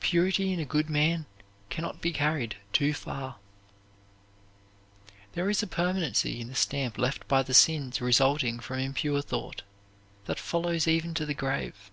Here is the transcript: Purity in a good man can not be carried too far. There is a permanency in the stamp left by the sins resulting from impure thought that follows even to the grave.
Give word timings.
Purity 0.00 0.52
in 0.52 0.58
a 0.58 0.64
good 0.64 0.90
man 0.90 1.24
can 1.70 1.82
not 1.84 2.00
be 2.00 2.10
carried 2.10 2.56
too 2.72 2.92
far. 2.92 3.36
There 5.34 5.48
is 5.48 5.62
a 5.62 5.68
permanency 5.68 6.40
in 6.40 6.48
the 6.48 6.56
stamp 6.56 6.98
left 6.98 7.28
by 7.28 7.44
the 7.44 7.54
sins 7.54 8.00
resulting 8.00 8.58
from 8.58 8.80
impure 8.80 9.22
thought 9.22 9.62
that 10.24 10.40
follows 10.40 10.88
even 10.88 11.14
to 11.14 11.24
the 11.24 11.32
grave. 11.32 11.92